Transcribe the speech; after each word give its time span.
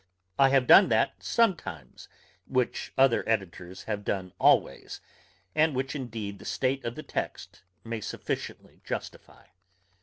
I 0.39 0.49
have 0.49 0.65
done 0.65 0.89
that 0.89 1.21
sometimes, 1.21 2.09
which 2.47 2.91
the 2.95 3.03
other 3.03 3.29
editors 3.29 3.83
have 3.83 4.03
done 4.03 4.33
always, 4.39 4.99
and 5.53 5.75
which 5.75 5.93
indeed 5.95 6.39
the 6.39 6.43
state 6.45 6.83
of 6.83 6.95
the 6.95 7.03
text 7.03 7.61
may 7.83 8.01
sufficiently 8.01 8.81
justify. 8.83 9.45